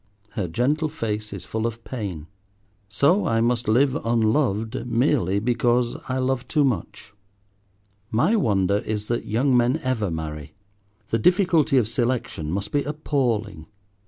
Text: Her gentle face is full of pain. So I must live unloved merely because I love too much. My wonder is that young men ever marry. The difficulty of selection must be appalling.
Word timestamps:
Her 0.31 0.47
gentle 0.47 0.89
face 0.89 1.31
is 1.31 1.45
full 1.45 1.67
of 1.67 1.83
pain. 1.83 2.25
So 2.89 3.27
I 3.27 3.39
must 3.39 3.67
live 3.67 3.95
unloved 4.03 4.87
merely 4.87 5.37
because 5.39 5.95
I 6.09 6.17
love 6.17 6.47
too 6.47 6.63
much. 6.63 7.13
My 8.09 8.35
wonder 8.35 8.77
is 8.79 9.09
that 9.09 9.25
young 9.27 9.55
men 9.55 9.77
ever 9.83 10.09
marry. 10.09 10.55
The 11.09 11.19
difficulty 11.19 11.77
of 11.77 11.87
selection 11.87 12.49
must 12.51 12.71
be 12.71 12.81
appalling. 12.81 13.67